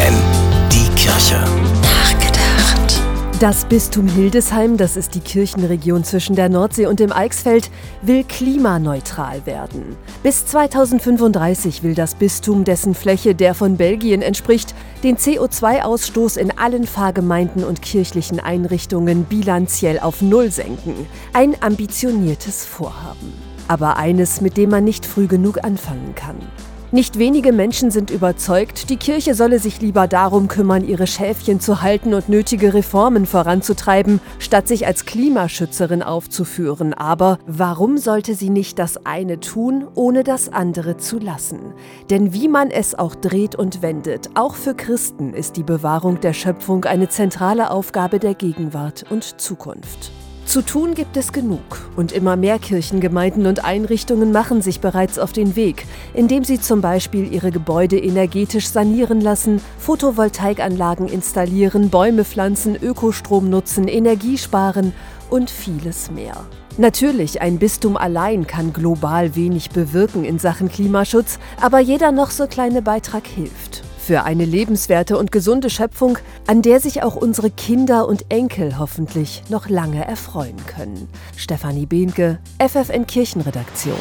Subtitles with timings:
[0.00, 0.14] FFN,
[0.72, 1.44] die Kirche.
[1.82, 3.00] Nachgedacht.
[3.38, 7.70] Das Bistum Hildesheim, das ist die Kirchenregion zwischen der Nordsee und dem Eichsfeld,
[8.02, 9.96] will klimaneutral werden.
[10.22, 16.86] Bis 2035 will das Bistum, dessen Fläche der von Belgien entspricht, den CO2-Ausstoß in allen
[16.86, 21.06] Pfarrgemeinden und kirchlichen Einrichtungen bilanziell auf Null senken.
[21.34, 23.34] Ein ambitioniertes Vorhaben.
[23.68, 26.36] Aber eines, mit dem man nicht früh genug anfangen kann.
[26.92, 31.82] Nicht wenige Menschen sind überzeugt, die Kirche solle sich lieber darum kümmern, ihre Schäfchen zu
[31.82, 36.92] halten und nötige Reformen voranzutreiben, statt sich als Klimaschützerin aufzuführen.
[36.92, 41.60] Aber warum sollte sie nicht das eine tun, ohne das andere zu lassen?
[42.10, 46.32] Denn wie man es auch dreht und wendet, auch für Christen ist die Bewahrung der
[46.32, 50.10] Schöpfung eine zentrale Aufgabe der Gegenwart und Zukunft.
[50.50, 51.60] Zu tun gibt es genug
[51.94, 56.80] und immer mehr Kirchengemeinden und Einrichtungen machen sich bereits auf den Weg, indem sie zum
[56.80, 64.92] Beispiel ihre Gebäude energetisch sanieren lassen, Photovoltaikanlagen installieren, Bäume pflanzen, Ökostrom nutzen, Energie sparen
[65.30, 66.34] und vieles mehr.
[66.78, 72.48] Natürlich, ein Bistum allein kann global wenig bewirken in Sachen Klimaschutz, aber jeder noch so
[72.48, 73.69] kleine Beitrag hilft
[74.10, 79.44] für eine lebenswerte und gesunde Schöpfung, an der sich auch unsere Kinder und Enkel hoffentlich
[79.50, 81.08] noch lange erfreuen können.
[81.36, 83.94] Stefanie Behnke, FFN Kirchenredaktion.